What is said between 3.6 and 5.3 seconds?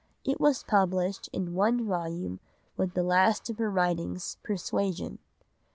writings, Persuasion.